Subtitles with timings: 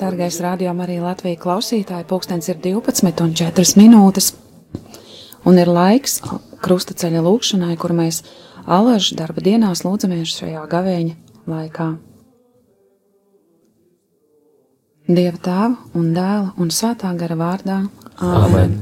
[0.00, 4.30] Dargais rādījumam arī Latvijas klausītāji, pulkstens ir 12 un 4 minūtes,
[5.50, 6.20] un ir laiks
[6.62, 8.22] krustaceļa lūkšanai, kur mēs
[8.64, 11.18] alažu darba dienās lūdzamies šajā gavēņa
[11.50, 11.88] laikā.
[15.10, 17.80] Dieva tēva un dēla un svētā gara vārdā.
[18.22, 18.44] Āmen!
[18.46, 18.74] Amen.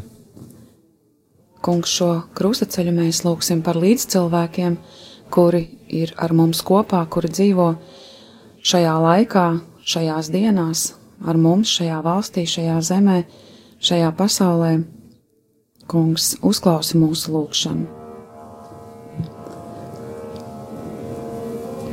[1.65, 4.77] Kungs, šo krustaceļu mēs lūgsim par līdzcilvēkiem,
[5.33, 7.69] kuri ir ar mums kopā, kuri dzīvo
[8.61, 9.47] šajā laikā,
[9.89, 10.83] šajās dienās,
[11.25, 13.23] ar mums šajā valstī, šajā zemē,
[13.81, 14.75] šajā pasaulē.
[15.89, 17.89] Kungs, uzklausi mūsu lūgšanu.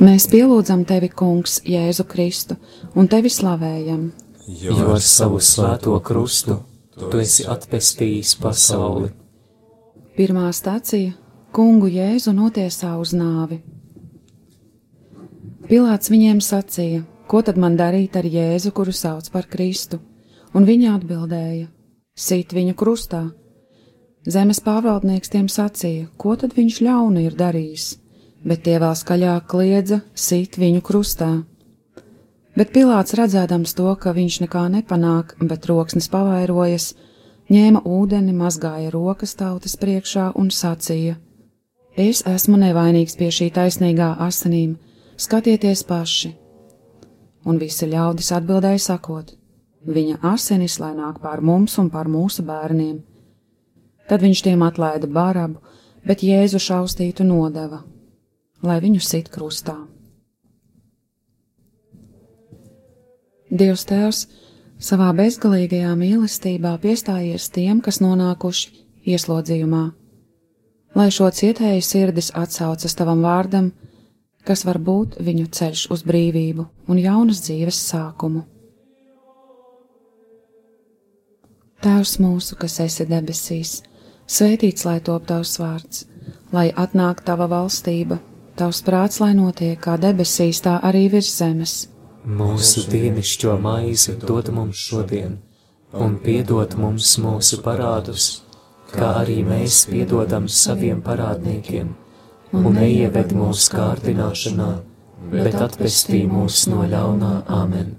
[0.04, 2.60] Mēs pielūdzam tevi, Kungs, Jēzu Kristu,
[2.92, 4.10] un tevi slavējam.
[4.46, 6.60] Jo ar savu svēto krustu
[6.94, 9.08] tu esi atpestījis pasauli.
[10.14, 11.16] Pirmā stacija-
[11.56, 13.58] Kungu Jēzu notiesā uz nāvi.
[15.66, 19.98] Pilāts viņiem sacīja: Ko tad man darīt ar Jēzu, kuru sauc par Kristu?
[20.54, 21.66] Un viņi atbildēja:
[22.16, 23.32] Sīt viņu krustā.
[24.26, 27.98] Zemes pārvaldnieks tiem sacīja: Ko tad viņš ļaunu ir darījis?
[28.44, 31.42] Bet tie vēl skaļāk kliedza: Sīt viņu krustā.
[32.56, 36.94] Bet Pilāts redzēdams to, ka viņš nekā nepanāk, bet roksnis pavairojas,
[37.52, 41.18] ņēma ūdeni, mazgāja rokas tautas priekšā un sacīja:
[41.96, 44.78] Es esmu nevainīgs pie šī taisnīgā asinīm,
[45.16, 46.34] skatieties paši!
[47.46, 49.32] un visi ļaudis atbildēja sakot:
[49.86, 52.98] Viņa asinis lai nāk pār mums un pār mūsu bērniem.
[54.10, 55.60] Tad viņš tiem atlaida barabu,
[56.06, 57.82] bet Jēzu šaustītu nodeva,
[58.62, 59.76] lai viņu sit krustā.
[63.50, 64.24] Dievs Tēvs
[64.82, 68.72] savā bezgalīgajā mīlestībā piestājies tiem, kas nonākuši
[69.06, 69.84] ieslodzījumā,
[70.98, 73.70] lai šo cietēju sirdis atsaucas tavam vārdam,
[74.42, 78.42] kas var būt viņu ceļš uz brīvību un jaunas dzīves sākumu.
[81.86, 83.82] Tēvs mūsu, kas esi debesīs,
[84.26, 86.06] svētīts lai top tavs vārds,
[86.50, 88.18] lai atnāk tava valstība,
[88.58, 91.84] tavs prāts, lai notiek kā debesīs, tā arī virs zemes.
[92.26, 95.36] Mūsu dienascho maizi dod mums šodien,
[95.94, 98.24] un piedod mums mūsu parādus,
[98.90, 101.92] kā arī mēs piedodam saviem parādniekiem
[102.50, 104.66] un neieved mūsu kārdināšanā,
[105.30, 107.92] bet atpestī mūs no ļaunā Āmen.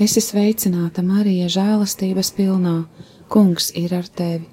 [0.00, 2.78] Esi sveicināta, Marija, žēlastības pilnā,
[3.28, 4.46] Kungs ir ar tevi.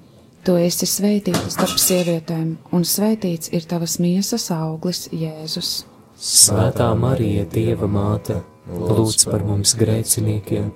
[0.44, 5.86] Tu esi svētīta starp sievietēm, un svētīts ir tavas miesas auglis, Jēzus.
[6.20, 10.72] Svētā Marija, Dieva māte, lūdz par mums grēciniekiem,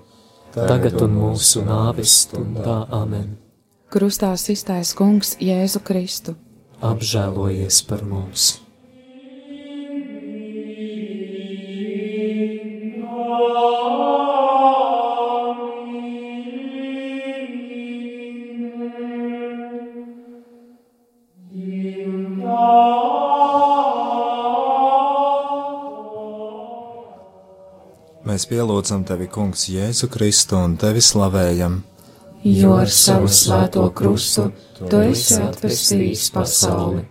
[0.55, 3.35] tagad un mūsu nāves stundā Āmen.
[3.91, 6.37] Krustā iztais Kungs Jēzu Kristu
[6.81, 8.57] apžēlojies par mums!
[28.41, 31.75] Mēs pielūdzam tevi, Kungs, Jēzu Kristu un tevi slavējam
[32.41, 34.47] jo ar savu svēto krustu
[34.79, 37.03] tu esi atvestījis pasauli.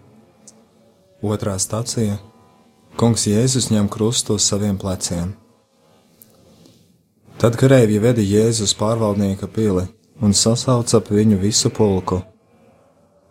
[1.22, 2.18] Otrā stacija-
[2.97, 5.35] Kungs Jēzus ņem krustu uz saviem pleciem.
[7.38, 9.85] Tad kareivji veda Jēzus pārvaldnieka pili
[10.22, 12.23] un sasauca ap viņu visu pulku,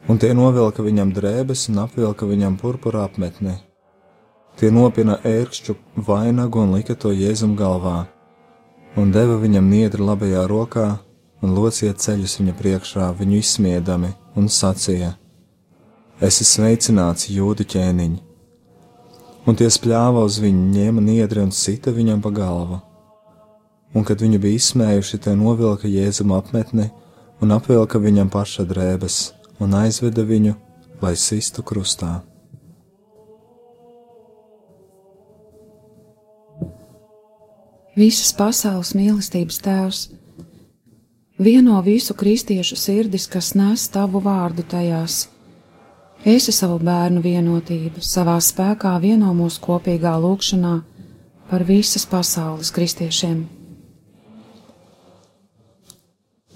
[0.09, 3.59] un tie novilka viņam drēbes un apvilka viņam purpura apmetni.
[4.59, 5.75] Tie nopina ērkšķu
[6.07, 8.09] vainagu un lika to Jēzum galvā,
[8.99, 10.87] un deva viņam niedri labajā rokā
[11.43, 15.13] un lociet ceļus viņa priekšā, viņu izsmiedami, un sacīja:
[16.19, 18.17] Es esmu sveicināts, jūdu ķēniņ!
[19.47, 22.81] Un tie spļāva uz viņu, ņēma niedri un sita viņam pa galvu.
[23.95, 26.91] Un, kad viņu bija izsmējuši, tie novilka jēzuma apmetni
[27.41, 29.21] un apvilka viņam paša drēbes
[29.63, 30.57] un aizveda viņu,
[31.01, 32.28] lai sistu krustā.
[37.99, 40.07] Visas pasaules mīlestības tēvs!
[41.39, 45.29] vieno visu kristiešu sirdis, kas nes tavu vārdu tajās.
[46.27, 50.75] Esi savu bērnu vienotību, savā spēkā vieno mūsu kopīgā lūkšanā
[51.51, 53.47] par visas pasaules kristiešiem.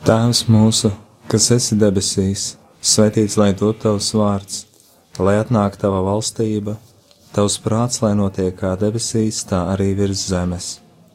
[0.02, 0.90] Tēvs mūsu,
[1.30, 4.64] kas esi debesīs, svētīts lai top tavs vārds,
[5.22, 6.74] lai atnāk tava valstība,
[7.30, 10.80] tavs prāts, lai notiek kā debesīs, tā arī virs zemes.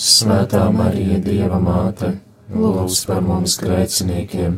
[0.00, 2.14] Svētā Marija, Dieva māte,
[2.56, 4.56] lūdz par mums grēciniekiem,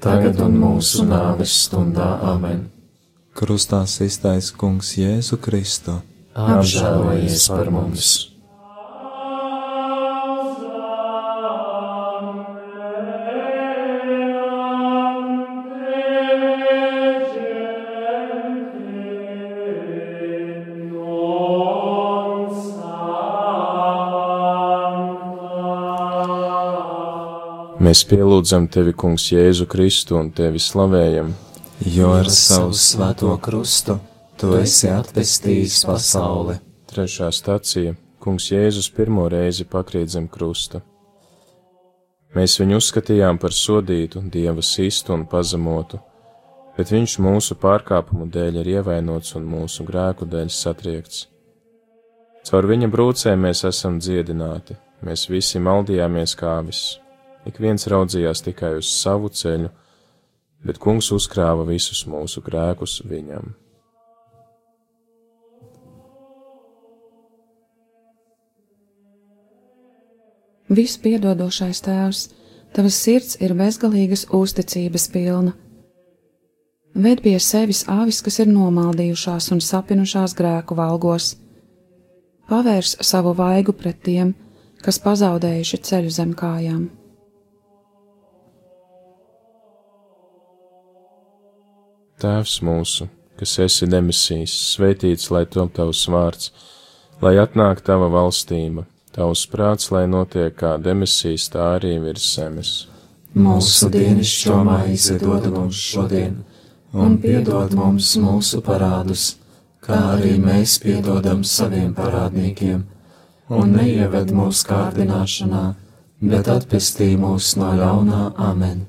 [0.00, 2.64] tagad un mūsu nāves stundā amen.
[3.36, 6.00] Krustā iztaisa Kungs Jēzu Kristu.
[6.32, 8.37] Apžēlojies par mums!
[27.78, 31.30] Mēs pielūdzam tevi, Kungs, Jēzu Kristu un tevi slavējam,
[31.86, 33.94] Jo ar savu svēto krustu
[34.34, 36.56] tu esi atpestījis pasauli.
[36.90, 37.94] Trešā stacija-
[38.24, 40.82] Kungs Jēzus pirmo reizi pakrīt zem krusta.
[42.34, 46.00] Mēs viņu uzskatījām par sodītu, dieva sistu un pazemotu,
[46.76, 51.26] bet viņš mūsu pārkāpumu dēļ ir ievainots un mūsu grēku dēļ satriekts.
[52.42, 56.98] Caur viņa brūcēm mēs esam dziedināti, mēs visi maldījāmies kā vis.
[57.48, 59.70] Ik viens raudzījās tikai uz savu ceļu,
[60.68, 63.54] bet kungs uzkrāva visus mūsu grēkus viņam.
[70.68, 72.26] Vispiedodošais Tēvs,
[72.76, 75.54] tavas sirds ir bezgalīgas uzticības pilna.
[76.98, 81.36] Ved pie sevis avis, kas ir nomaldījušās un sapinušās grēku valgos.
[82.48, 84.34] Pavērs savu vaigu pret tiem,
[84.84, 86.88] kas pazaudējuši ceļu zem kājām.
[92.18, 93.04] Tēvs mūsu,
[93.38, 96.48] kas esi demisijas, svētīts lai top tavs vārds,
[97.22, 98.82] lai atnāk tava valstība,
[99.14, 102.72] tavs prāts, lai notiek kā demisijas, tā arī virs zemes.
[103.38, 106.42] Mūsu dienascho maizi dod mums šodien,
[106.90, 109.36] un piedod mums mūsu parādus,
[109.78, 112.82] kā arī mēs piedodam saviem parādniekiem,
[113.48, 115.64] un neieved mūsu kārdināšanā,
[116.34, 118.88] bet atpestī mūs no ļaunā amen.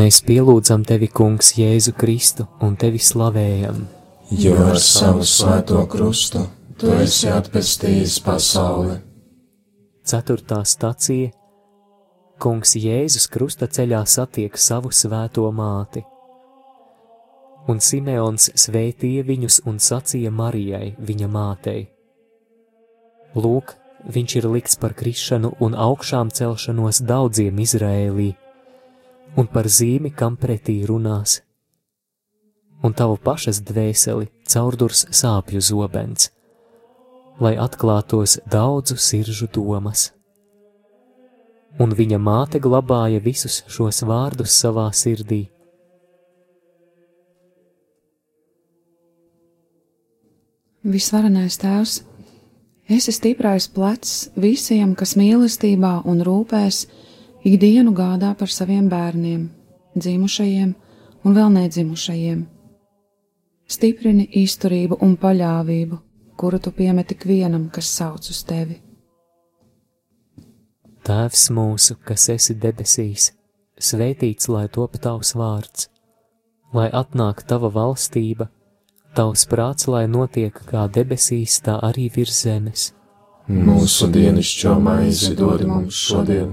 [0.00, 3.82] Mēs pielūdzam tevi, Kungs, Jēzu Kristu un tevi slavējam.
[4.32, 6.46] Jo ar savu svēto krustu
[6.80, 8.96] tu esi atpestījis pasauli.
[10.08, 11.28] Ceturtā stacija
[12.40, 16.00] Kungs Jēzus krusta ceļā satiek savu svēto māti.
[17.68, 21.90] Un Simeons svētīja viņus un sacīja Marijai, viņa mātei:
[23.36, 23.76] Lūk,
[24.08, 28.32] viņš ir likts par krišanu un augšām celšanos daudziem Izrēlī,
[29.36, 31.40] un par zīmi, kam pretī runās.
[32.82, 36.30] Un tavu pašas dvēseli caurdurs sāpju zobens,
[37.40, 40.10] lai atklātos daudzu siržu domas.
[41.78, 45.44] Un viņa māte glabāja visus šos vārdus savā sirdī.
[50.80, 51.98] Visvarenais Tēvs,
[52.88, 56.86] esi stiprais plecs visiem, kas mīlestībā un rūpēs
[57.44, 59.48] ikdienu gādā par saviem bērniem,
[59.96, 60.74] dzimušajiem
[61.24, 62.44] un vēl nedzimušajiem.
[63.70, 65.98] Stiprini izturību un paļāvību,
[66.40, 68.80] kuru tu piemeti ikvienam, kas sauc uz tevi.
[71.06, 73.30] Tēvs mūsu, kas esi debesīs,
[73.80, 75.88] svētīts lai top tavs vārds,
[76.76, 78.50] lai atnāk tava valstība,
[79.16, 82.90] tavs prāts, lai notiek kā debesīs, tā arī virs zemes.
[83.50, 86.52] Mūsu dienascho maizi dod mums šodien,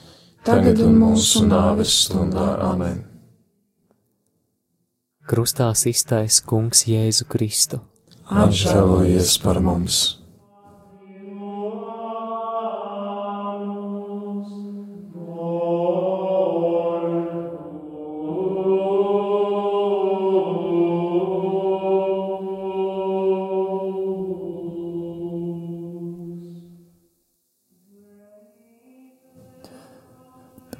[0.45, 3.03] tagad un mūsu nāves stundā amen.
[5.27, 7.79] Krustā iztais Kungs Jēzu Kristu.
[8.31, 10.20] Apžēlojies par mums!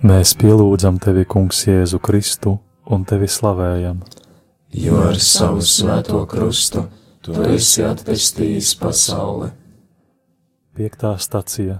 [0.02, 2.56] Mēs pielūdzam tevi, Kungs, Jēzu Kristu
[2.90, 4.00] un tevi slavējam.
[4.74, 6.88] Jo ar savu svēto krustu
[7.22, 9.52] tu esi atpestījis pasauli.
[10.74, 11.76] Piektā stacija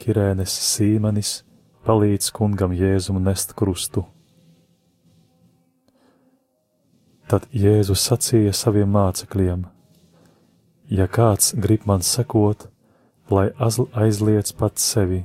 [0.00, 1.32] Kirēnes Sīmanis
[1.84, 4.06] palīdz kungam Jēzum nest krustu.
[7.28, 9.66] Tad Jēzus sacīja saviem mācekļiem:
[10.88, 12.70] Ja kāds grib man sekot,
[13.28, 15.20] lai aizliec pats sevi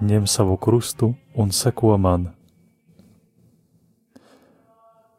[0.00, 2.28] ņem savu krustu un seko man.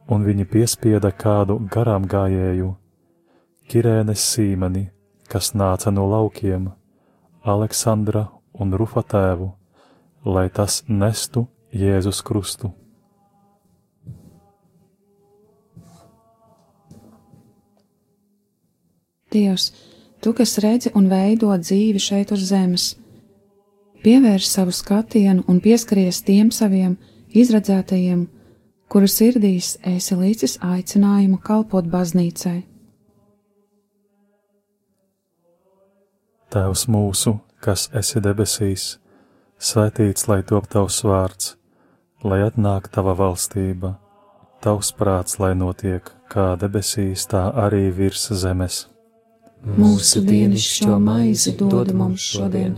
[0.08, 2.76] Un viņi piespieda kādu garām gājēju,
[3.68, 4.86] Kirēnes sīmeni,
[5.28, 6.70] kas nāca no laukiem,
[7.44, 9.50] Aleksandra un Rufa tēvu,
[10.24, 12.72] lai tas nestu Jēzus krustu.
[19.28, 19.74] Dievs,
[20.24, 22.94] tu, kas redzi un veido dzīvi šeit uz zemes,
[24.04, 26.98] pievērš savu skatienu un pieskaries tiem saviem
[27.36, 28.26] izredzētajiem,
[28.88, 32.62] kuru sirdīs esi līdzis aicinājumu kalpot baznīcai.
[36.48, 38.86] Tēvs mūsu, kas esi debesīs,
[39.60, 41.56] svētīts lai top tavs vārds,
[42.24, 43.98] lai atnāk tava valstība,
[44.64, 48.86] tavs prāts, lai notiek kā debesīs, tā arī virs zemes.
[49.78, 52.78] Mūsu dienascho maizi dod mums šodien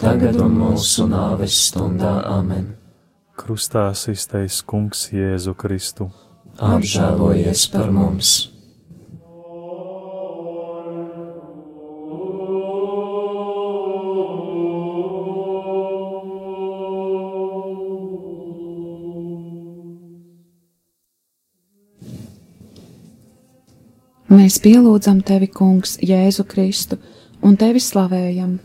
[0.00, 2.74] Tagad un mūsu nāves stundā amen.
[3.36, 6.10] Krustā iztais Kungs Jēzu Kristu.
[6.56, 8.36] Apžēlojies par mums!
[24.36, 26.98] Mēs pielūdzam tevi, Kungs, Jēzu Kristu,
[27.44, 28.56] un tevi slavējam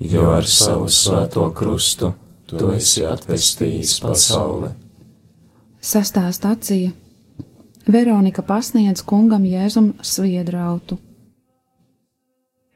[0.00, 2.14] jo ar savu svēto krustu
[2.48, 4.72] tu esi atvestījis pasauli.
[5.80, 6.90] Sastā stācija
[7.90, 10.98] Veronika pasniedz kungam Jēzum sviedrautu.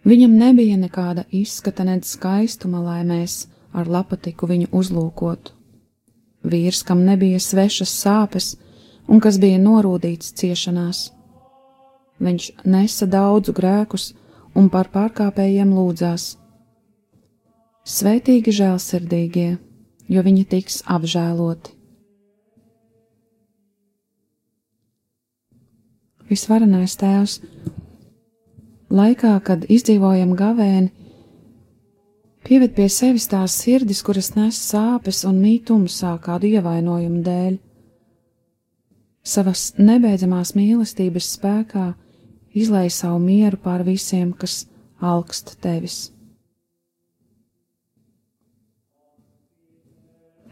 [0.04, 5.52] Viņam nebija nekāda izskata, nedz skaistuma, lai mēs ar lapatiku viņu uzlūkotu.
[6.44, 8.54] Vīrs, kam nebija svešas sāpes
[9.08, 11.06] un kas bija norūdīts ciešanās.
[12.20, 14.12] Viņš nesa daudzu grēkus
[14.54, 16.34] un par pārkāpējiem lūdzās
[17.84, 19.58] Svētīgi žēlsirdīgie,
[20.08, 21.74] jo viņi tiks apžēloti.
[26.30, 27.34] Visvarenais Tēvs,
[28.88, 30.88] laikā, kad izdzīvojam gavēni,
[32.48, 37.60] pieved pie sevis tās sirdis, kuras nes sāpes un mītumsā kādu ievainojumu dēļ.
[39.24, 41.90] Savas nebeidzamās mīlestības spēkā
[42.56, 44.62] izlai savu mieru pār visiem, kas
[45.04, 46.13] augst tevis.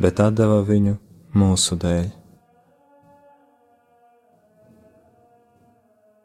[0.00, 0.96] bet deva viņu
[1.34, 2.06] mūsu dēļ.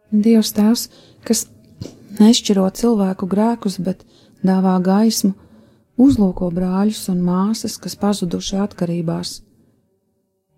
[0.09, 0.88] Dievs Tēvs,
[1.21, 1.45] kas
[2.17, 4.01] nešķiro cilvēku grēkus, bet
[4.41, 5.35] dāvā gaismu,
[6.01, 9.35] uzlūko brāļus un māsas, kas pazuduši atkarībās.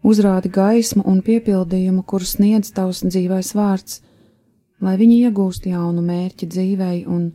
[0.07, 3.99] Uzrādi gaismu un piepildījumu, kuru sniedz tavs dzīvais vārds,
[4.81, 7.33] lai viņi iegūst jaunu mērķi dzīvei un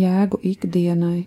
[0.00, 1.26] jēgu ikdienai.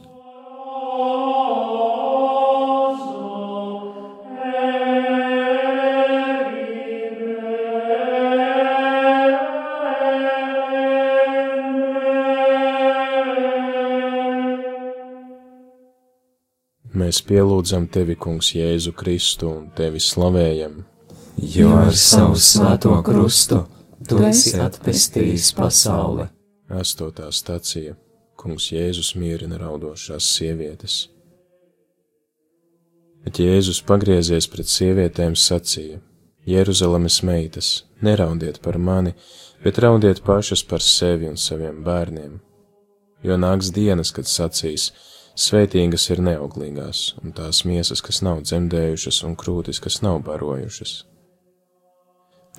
[17.01, 20.81] Mēs pielūdzam tevi, Kungs, Jēzu Kristu un tevi slavējam.
[21.55, 23.63] Jo ar savu svēto krustu
[24.05, 26.27] tu esi atpestījis pasauli.
[26.69, 27.95] Astotā stacija
[28.37, 30.97] Kungs Jēzus mierina raudošās sievietes.
[33.25, 35.99] Bet Jēzus pagriezies pret sievietēm sacīja:
[36.49, 39.15] Jeruzalemes meitas, neraudiet par mani,
[39.63, 42.37] bet raudiet pašas par sevi un saviem bērniem.
[43.25, 44.91] Jo nāks dienas, kad sacīs:
[45.41, 50.91] Svētīgas ir neauglīgās, un tās miesas, kas nav dzemdējušas, un krūtis, kas nav barojušas.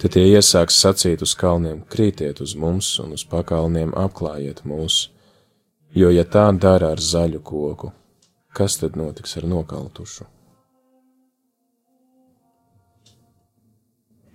[0.00, 4.96] Tad tie iesāks sacīt uz kalniem: krītiet uz mums, un uz pakalniem apklājiet mūs,
[5.94, 7.92] jo ja tā dara ar zaļu koku,
[8.56, 10.26] kas tad notiks ar nokaltušu?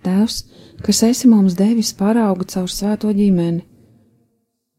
[0.08, 0.38] Tēvs,
[0.86, 3.60] kas esi mums devis paraugu caur svēto ģimeni,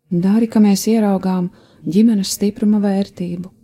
[0.09, 1.51] dari, ka mēs ieraugām,
[1.85, 3.58] ģimenes stipruma vērtību.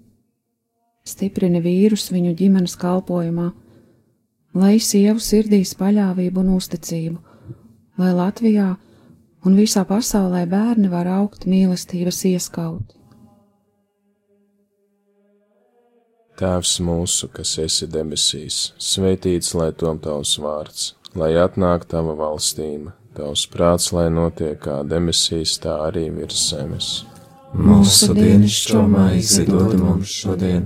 [1.05, 3.51] Stiprini vīrus viņu ģimenes kalpošanā,
[4.57, 7.19] lai sievu sirdīs paļāvību un uzticību,
[8.01, 8.71] lai Latvijā
[9.45, 12.97] un visā pasaulē bērni var augt mīlestības ieskauti.
[16.35, 23.45] Tēvs mūsu, kas esi debesīs, svētīts lai tom tavs vārds, lai atnāk tava valstība, tavs
[23.53, 26.89] prāts, lai notiek kā debesīs, tā arī virs zemes.
[27.55, 30.65] Mūsu dienascho maizi dod mums šodien,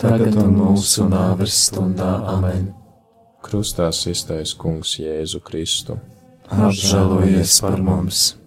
[0.00, 2.72] tagad un mūsu nāves stundā amen.
[3.44, 5.98] Krustā iztais kungs Jēzu Kristu.
[6.48, 8.43] Apžēlojies par mums!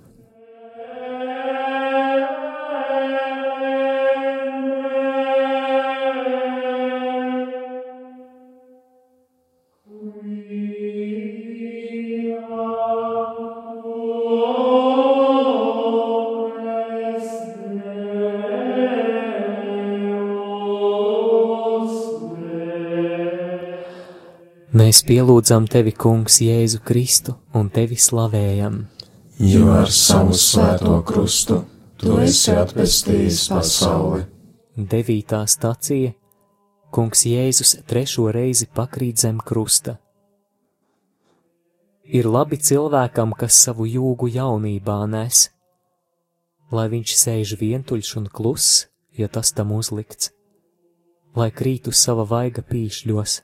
[24.88, 28.76] Mēs pielūdzam tevi, Kungs, Jēzu Kristu un tevi slavējam.
[29.44, 31.58] Jo ar savu svēto krustu
[32.00, 34.22] tu esi atpestījis pasauli.
[34.80, 36.14] Devītā stacija
[36.96, 39.98] Kungs Jēzus trešo reizi pakrīt zem krusta.
[42.08, 45.50] Ir labi cilvēkam, kas savu jūgu jaunībā nes,
[46.72, 48.86] lai viņš sēž vientuļš un kluss,
[49.20, 50.32] ja tas tam uzlikts,
[51.36, 53.42] lai krīt uz sava vaiga pīšļos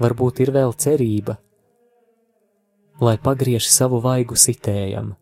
[0.00, 1.38] varbūt ir vēl cerība,
[3.00, 5.14] lai pagriež savu vaigu sitējam,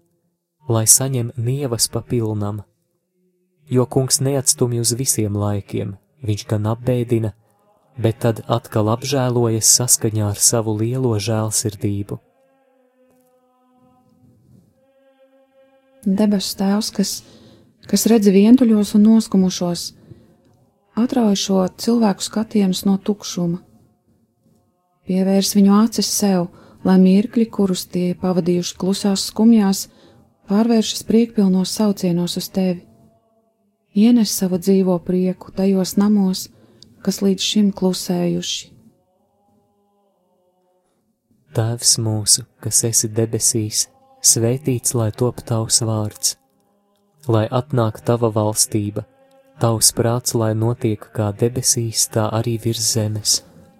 [0.69, 2.63] lai saņem nievas papilnam,
[3.69, 7.33] jo kungs neatstumj uz visiem laikiem, viņš gan apbēdina,
[7.99, 12.21] bet tad atkal apžēlojas saskaņā ar savu lielo žēlsirdību.
[16.03, 17.11] Debesu Tēvs, kas,
[17.87, 19.85] kas redz vientuļos un noskumušos,
[20.99, 23.61] atrauj šo cilvēku skatienus no tukšuma
[25.09, 26.49] pievērs viņu acis sev,
[26.87, 29.87] lai mirkļi, kurus tie pavadījuši klusās skumjās,
[30.51, 32.83] pārvēršas priekpilnos saucienos uz tevi.
[33.95, 36.47] Ienes savu dzīvo prieku tajos namos,
[37.05, 38.71] kas līdz šim klusējuši.
[41.53, 43.85] Tēvs mūsu, kas esi debesīs,
[44.25, 46.39] svētīts lai top tavs vārds,
[47.29, 49.05] lai atnāk tava valstība,
[49.61, 53.43] tavs prāts, lai notiek kā debesīs, tā arī virs zemes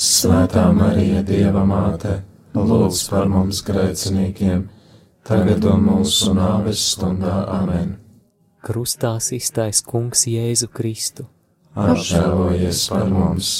[0.00, 2.22] Svētā Marija, Dieva māte,
[2.56, 4.62] lūdz par mums grēciniekiem,
[5.28, 7.98] tagad un mūsu nāves stundā amen.
[8.64, 11.26] Krustā iztais kungs Jēzu Kristu.
[11.76, 13.52] Apžēlojies par mums!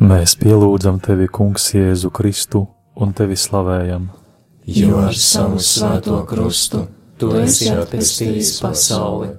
[0.00, 2.62] Mēs pielūdzam tevi, Kungs, Jēzu Kristu
[2.96, 4.06] un tevi slavējam.
[4.64, 6.86] Jo ar savu svēto krustu
[7.20, 9.34] tu esi atpestījis pasauli.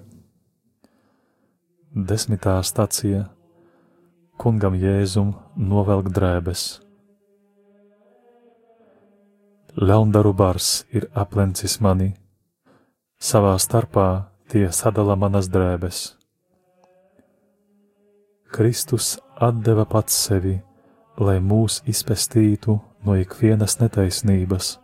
[1.98, 3.24] Desmitā stacija
[4.38, 6.68] Kungam Jēzum novelk drēbes.
[9.82, 12.12] Ļaundaru bars ir aplencis mani,
[13.18, 14.08] savā starpā
[14.54, 16.06] tie sadala manas drēbes.
[18.54, 20.60] Kristus atdeva pats sevi,
[21.18, 24.76] lai mūs izpestītu no ikvienas netaisnības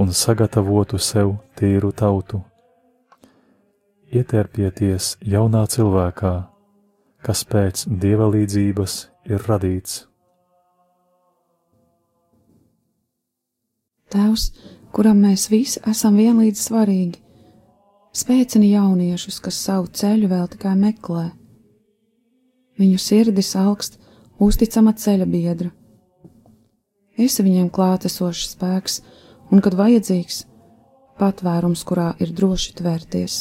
[0.00, 2.40] un sagatavotu sev tīru tautu.
[4.14, 6.32] Ietērpieties jaunā cilvēkā,
[7.26, 8.96] kas pēc dieva līdzības
[9.28, 10.00] ir radīts.
[14.14, 14.50] Tēvs,
[14.94, 17.20] kuram mēs visi esam vienlīdz svarīgi,
[18.14, 21.32] spēcina jauniešus, kas savu ceļu vēl tikai meklē
[22.80, 24.00] Viņu sirdis augst,
[24.42, 25.70] uzticama ceļa biedra.
[27.14, 28.98] Esi viņiem klātesošs spēks,
[29.52, 30.42] un, kad vajadzīgs,
[31.20, 33.36] patvērums, kurā ir droši tvērties.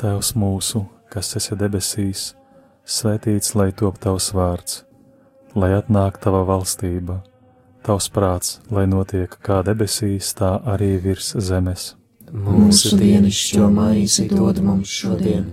[0.00, 2.34] Tēvs mūsu, kas esi debesīs,
[2.84, 4.82] svētīts lai top tavs vārds,
[5.56, 7.22] lai atnāk tava valstība,
[7.86, 11.94] tavs prāts, lai notiek kā debesīs, tā arī virs zemes.
[12.34, 15.52] Mūsu dienascho maizi dod mums šodien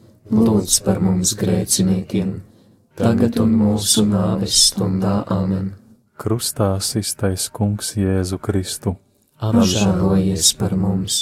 [0.31, 2.33] Lūdz par mums grēciniekiem,
[2.99, 5.73] tagad un mūsu nāves stundā amen.
[6.21, 8.95] Krustā iztais kungs Jēzu Kristu.
[9.41, 11.21] Apžēlojies par mums!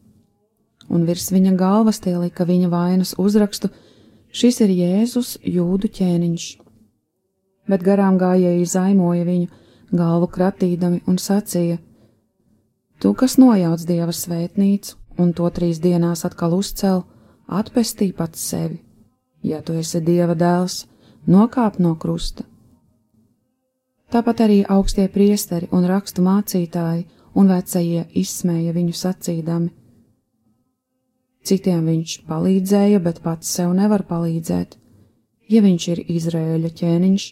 [0.91, 3.71] un virs viņa galvas tie lika viņa vainas uzrakstu:
[4.31, 6.45] Šis ir Jēzus jūdu ķēniņš.
[7.71, 9.47] Bet garām gājēji zaimoja viņu,
[9.91, 11.79] galvu kratīdami un sacīja:
[12.99, 17.03] Tu, kas nojauc dieva svētnīcu un to trīs dienās atkal uzcēl,
[17.47, 18.79] atpestī pats sevi.
[19.43, 20.85] Ja tu esi dieva dēls,
[21.27, 22.45] nokāp no krusta.
[24.11, 29.71] Tāpat arī augstie priesteri un rakstu mācītāji un vecie izsmēja viņu sacīdami:
[31.41, 34.77] Citiem viņš palīdzēja, bet pats sev nevar palīdzēt.
[35.49, 37.25] Ja viņš ir Izraēļa ķēniņš,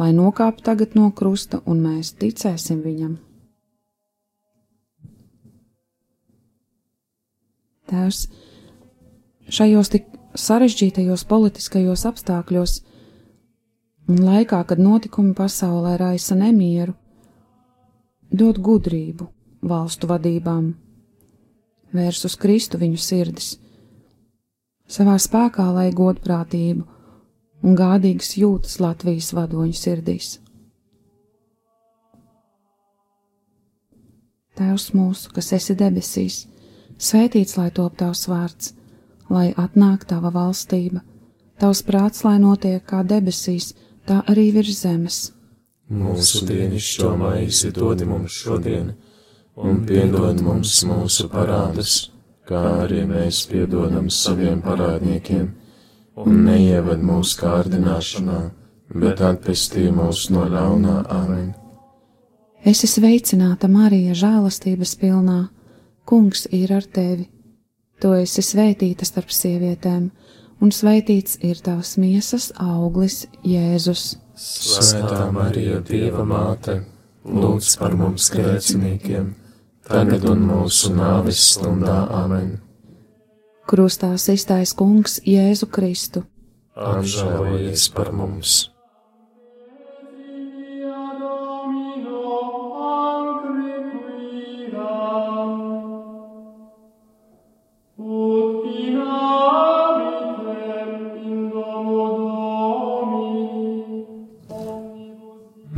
[0.00, 3.14] lai nokāp tagad no krusta un mēs ticēsim viņam.
[7.88, 8.26] Tēvs,
[9.54, 10.08] šajos tik
[10.40, 12.78] sarežģītajos politiskajos apstākļos
[14.10, 16.96] un laikā, kad notikumi pasaulē raisa nemieru,
[18.32, 19.28] dod gudrību
[19.62, 20.72] valstu vadībām
[21.94, 23.54] vērs uz Kristu viņu sirdis,
[24.90, 26.84] savā spēkā lai godprātību
[27.64, 30.38] un gādīgas jūtas Latvijas vadoņu sirdīs.
[34.54, 36.44] Tēvs mūsu, kas esi debesīs,
[36.98, 38.74] svētīts lai top tavs vārds,
[39.30, 41.02] lai atnāk tava valstība,
[41.58, 43.72] tavs prāts, lai notiek kā debesīs,
[44.06, 45.18] tā arī virs zemes.
[45.90, 46.46] Mūsu
[47.18, 48.94] maizi dod mums šodien
[49.56, 52.10] un piedod mums mūsu parādus,
[52.48, 55.48] kā arī mēs piedodam saviem parādniekiem,
[56.20, 58.40] un neieved mūsu kārdināšanā,
[58.94, 61.52] bet atpestī mūs no ļaunā amen.
[62.64, 65.42] Es esmu sveicināta Marija, žēlastības pilnā,
[66.04, 67.30] Kungs ir ar tevi.
[67.96, 70.10] Tu esi svētīta starp sievietēm,
[70.60, 74.18] un svētīts ir tavs miesas auglis, Jēzus.
[74.36, 76.82] Svētā Marija, Dieva māte,
[77.24, 79.32] lūdz par mums grēciniekiem!
[79.88, 82.54] Tagad un mūsu nāves stundā amen.
[83.68, 86.26] Krustā iztais kungs Jēzu Kristu.
[86.74, 88.64] Apžēlojies par mums!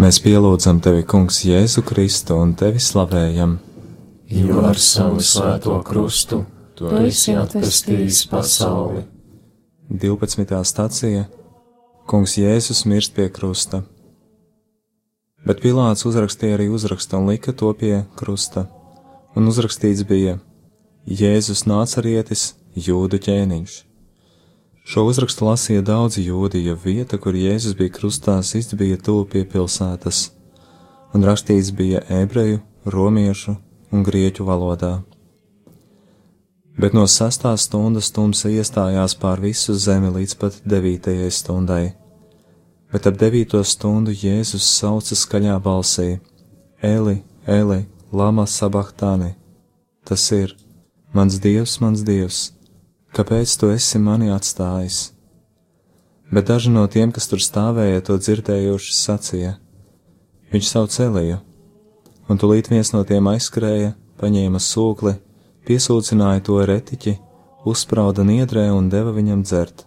[0.06, 3.56] Mēs pielūdzam tevi, Kungs, Jēzu Kristu un tevi slavējam
[4.28, 6.42] jo ar savu svēto krustu
[6.76, 9.04] tu esi atpestījis pasauli.
[9.90, 10.62] 12.
[10.66, 11.26] stācija
[12.06, 13.82] Kungs Jēzus mirst pie krusta.
[15.46, 18.66] Bet Pilārs uzrakstīja arī uzrakstu un lika to pie krusta,
[19.38, 20.38] un uzrakstīts bija
[21.06, 23.76] Jēzus nācarietis, jūdu ķēniņš.
[24.86, 28.38] Šo uzrakstu lasīja daudzi jūdi, jo vieta, kur Jēzus bija krustā,
[28.78, 30.30] bija tuvu pie pilsētas,
[31.14, 33.56] un rakstīts bija ebreju, romiešu,
[33.96, 35.00] un grieķu valodā.
[36.76, 41.84] Bet no sastās stundas tumsa iestājās pār visu zemi līdz pat devītajai stundai.
[42.92, 46.18] Bet ap devīto stundu Jēzus sauca skaļā balsī:
[46.84, 49.32] Eli, Eli, lama sabachtāni!
[50.04, 50.52] Tas ir:
[51.16, 52.52] Mans dievs, mans dievs,
[53.16, 55.00] kāpēc tu esi mani atstājis?
[56.30, 59.56] Bet daži no tiem, kas tur stāvēja, to dzirdējuši, sacīja:
[60.52, 61.40] Viņš sauc Eliju
[62.28, 65.16] un tūlīt viens no tiem aizskrēja, paņēma sūkli,
[65.66, 67.16] piesūcināja to retiķi,
[67.66, 69.86] uzsprauda niedrē un deva viņam dzert.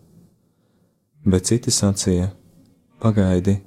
[1.25, 2.31] Bet citi sacīja:
[2.99, 3.59] Pagaidi,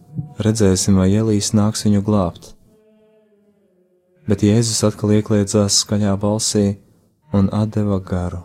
[0.44, 2.52] redzēsim, vai Elīs nāks viņu glābt.
[4.28, 6.76] Bet Jēzus atkal iekliedzās skaļā balsī
[7.32, 8.44] un deva garu.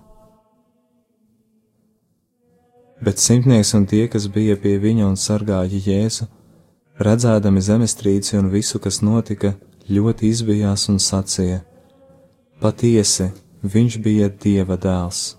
[3.04, 6.26] Bet simtnieks un tie, kas bija pie viņa un sargāja Jēzu,
[6.98, 9.54] redzēdami zemestrīci un visu, kas notika,
[9.90, 11.62] ļoti izbijās un sacīja:
[12.62, 13.30] Patiesi,
[13.64, 15.38] viņš bija Dieva dēls.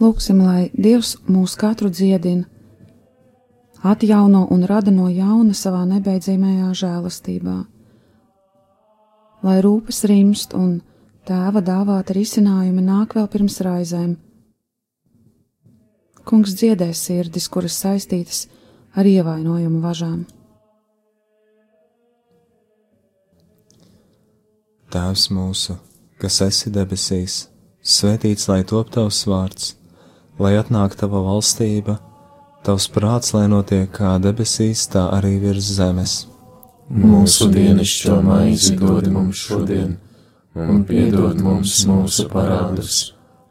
[0.00, 2.44] Lūksim, lai Dievs mūs katru dziedina,
[3.80, 7.56] atjauno un rada no jauna savā nebeidzamajā žēlastībā,
[9.46, 10.82] lai rūpes rimst un
[11.26, 14.14] tēva dāvāta risinājumi nāk vēl pirms raizēm
[16.26, 18.48] Kungs dziedē sirdis, kuras saistītas
[18.98, 20.24] ar ievainojumu važām.
[24.90, 25.76] Tēvs mūsu,
[26.18, 27.44] kas esi debesīs,
[27.78, 29.74] svētīts lai top tavs vārds,
[30.42, 31.98] lai atnāk tava valstība,
[32.66, 36.24] tavs prāts, lai notiek kā debesīs, tā arī virs zemes.
[36.90, 39.98] Mūsu dienascho maizi dod mums šodien,
[40.54, 43.15] un piedod mums mūsu parādus,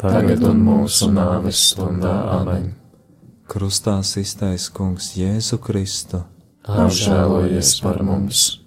[0.00, 2.72] tagad un mūsu nāves stundā amen.
[3.50, 6.22] Krustā iztais kungs Jēzu Kristu.
[6.64, 8.60] Apžēlojies par mums!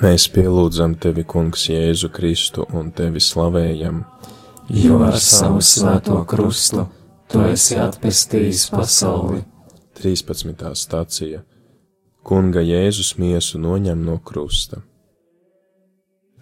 [0.00, 3.98] Mēs pielūdzam tevi, Kungs, Jēzu Kristu un tevi slavējam,
[4.72, 6.86] jo ar savu svēto krustu
[7.28, 9.42] tu esi atpestījis pasauli.
[10.00, 10.64] 13.
[10.72, 11.42] stācija
[12.24, 14.80] Kunga Jēzus miesu noņem no krusta.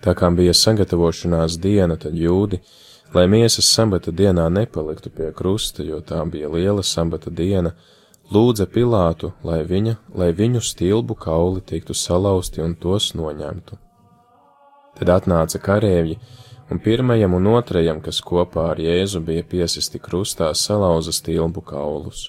[0.06, 2.60] Tā kā bija sagatavošanās diena, tad jūdi,
[3.10, 7.74] lai miesas sabata dienā nepaliktu pie krusta, jo tā bija liela sabata diena,
[8.28, 13.78] lūdza Pilātu, lai, viņa, lai viņu stilbu kauli tiktu salauzti un tos noņemtu.
[14.98, 16.18] Tad atnāca karēji,
[16.68, 22.28] un pirmajam un otrajam, kas kopā ar Jēzu bija piesisti krustā, salauza stilbu kaulus.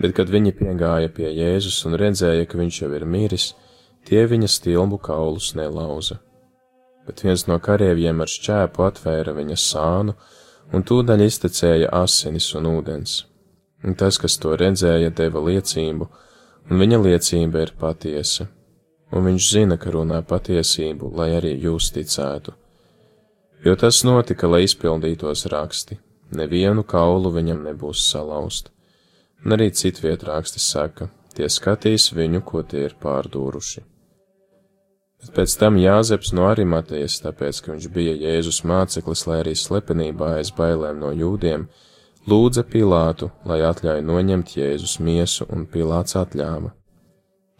[0.00, 3.52] Bet, kad viņi piegāja pie Jēzus un redzēja, ka viņš jau ir miris,
[4.08, 6.18] tie viņa stilbu kaulus nelauza.
[7.06, 10.16] Bet viens no kareiviem ar šķēpu atvēra viņa sānu,
[10.74, 13.20] un tūdaļ iztecēja asinis un ūdens
[13.84, 16.08] un tas, kas to redzēja, deva liecību,
[16.70, 18.48] un viņa liecība ir patiesa,
[19.12, 22.56] un viņš zina, ka runā patiesību, lai arī jūs ticētu.
[23.64, 25.98] Jo tas notika, lai izpildītos raksti,
[26.36, 28.70] nevienu kaulu viņam nebūs salauzt,
[29.44, 33.84] un arī citviet raksti saka, tie skatīs viņu, ko tie ir pārdūruši.
[35.24, 40.34] Bet pēc tam Jāzeps no Arimatejas, tāpēc, ka viņš bija Jēzus māceklis, lai arī slepenībā
[40.40, 41.64] aiz bailēm no jūdiem,
[42.30, 46.72] lūdza Pilātu, lai atļauj noņemt Jēzus miesu, un Pilāts atļāva.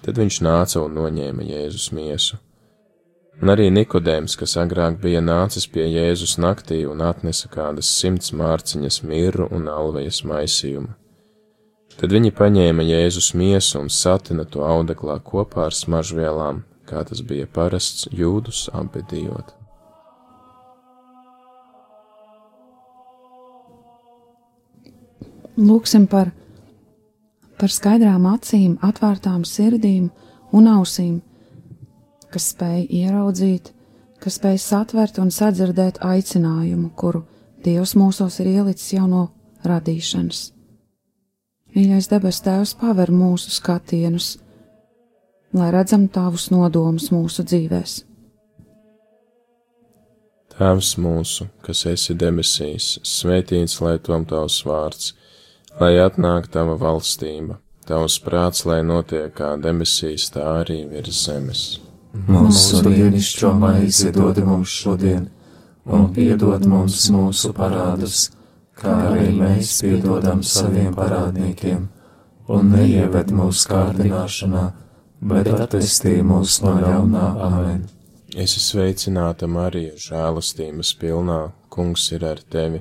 [0.04, 2.40] Tad viņš nāca un noņēma Jēzus miesu.
[3.42, 9.00] Un arī Nikodēms, kas agrāk bija nācis pie Jēzus naktī un atnesa kādas simts mārciņas
[9.02, 10.92] mirru un alvejas maisījumu.
[11.98, 17.46] Tad viņi paņēma Jēzus miesu un satina to audeklā kopā ar smaržvielām, kā tas bija
[17.46, 19.54] parasts jūdus apbedījot.
[25.54, 26.32] Lūksim par,
[27.60, 30.08] par skaidrām acīm, atvērtām sirdīm
[30.54, 31.20] un ausīm,
[32.34, 33.70] kas spēj ieraudzīt,
[34.18, 37.22] kas spēj satvert un sadzirdēt aicinājumu, kuru
[37.64, 39.22] Dievs mūsos ir ielicis jau no
[39.64, 40.50] radīšanas.
[41.74, 44.34] Mīļais debes Tēvs paver mūsu skatienus,
[45.56, 47.94] lai redzam tavus nodomus mūsu dzīvēs.
[50.54, 55.14] Tēvs mūsu, kas esi debesīs, svētīts lai tom tavs vārds
[55.80, 57.58] lai atnāk tava valstība,
[57.88, 61.64] tavs prāts, lai notiek kā debesīs, tā arī virs zemes.
[62.28, 65.26] Mūsu dienascho maizi dod mums šodien,
[65.84, 68.28] un piedod mums mūsu parādus,
[68.78, 71.88] kā arī mēs piedodam saviem parādniekiem,
[72.54, 74.64] un neieved mūsu kārdināšanā,
[75.26, 77.84] bet atvestī mūs no ļaunā amen.
[78.34, 82.80] Es esmu sveicināta Marija, žēlastības pilnā, kungs ir ar tevi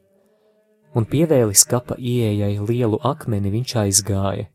[0.95, 4.47] un pievēlis kapa ieejai lielu akmeni viņš aizgāja,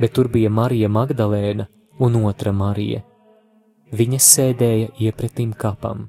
[0.00, 1.68] bet tur bija Marija Magdalēna
[2.00, 3.02] un otra Marija.
[3.90, 6.08] Viņas sēdēja iepretim kapam.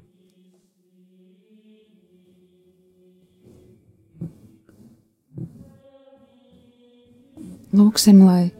[7.72, 8.52] Lūksim, lai,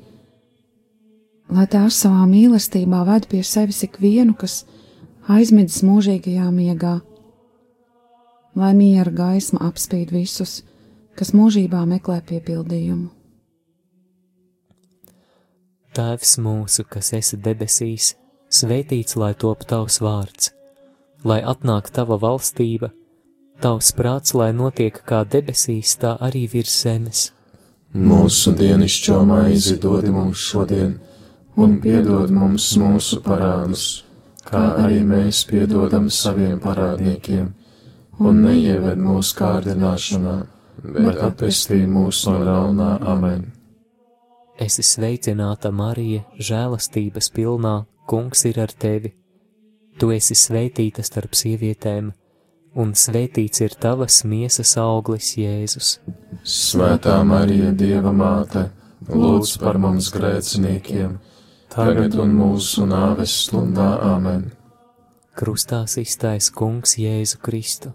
[1.53, 4.63] lai Tēvs savā mīlestībā ved pie sevis ikvienu, kas
[5.29, 6.95] aizmidzis mūžīgajā miegā,
[8.59, 10.61] lai miera gaisma apspīd visus,
[11.17, 13.11] kas mūžībā meklē piepildījumu.
[15.93, 18.15] Tēvs mūsu, kas esi debesīs,
[18.49, 20.53] svētīts lai top tavs vārds,
[21.25, 22.89] lai atnāk tava valstība,
[23.61, 27.27] tavs prāts, lai notiek kā debesīs, tā arī virs zemes.
[27.93, 30.95] Mūsu dienascho maizi dod mums šodien,
[31.61, 34.05] un piedod mums mūsu parādus,
[34.49, 37.53] kā arī mēs piedodam saviem parādniekiem,
[38.29, 40.37] un neieved mūsu kārdināšanā,
[40.85, 43.51] bet atpestī mūs no ļaunā amen.
[44.61, 49.13] Esi sveicināta, Marija, žēlastības pilnā, Kungs ir ar tevi.
[49.99, 52.11] Tu esi svētīta starp sievietēm,
[52.83, 55.93] un svētīts ir tavas miesas auglis, Jēzus.
[56.43, 58.67] Svētā Marija, Dieva māte,
[59.09, 61.15] lūdz par mums grēciniekiem,
[61.73, 64.51] tagad un mūsu nāves stundā amen.
[65.39, 67.95] Krustā iztais Kungs Jēzu Kristu.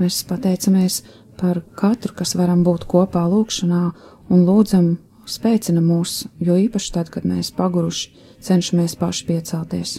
[0.00, 1.02] mēs pateicamies
[1.40, 3.82] par katru, kas varam būt kopā lūkšanā
[4.32, 4.94] un lūdzam,
[5.28, 8.12] spēcina mūs, jo īpaši tad, kad mēs paguruši
[8.42, 9.98] cenšamies paši piecelties.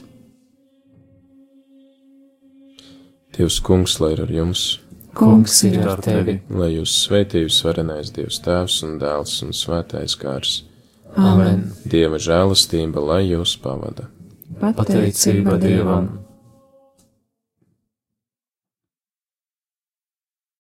[3.34, 4.64] Dievs, kungs, lai ir ar jums,
[5.14, 6.39] Kungs ir ar tevi.
[6.50, 10.64] lai jūs svētījus varenais Dievs Tēvs un Dēls un Svētais Gārs.
[11.14, 11.68] Amen.
[11.86, 14.08] Dieva žēlastība, lai jūs pavada.
[14.60, 16.23] Pateicība Dievam!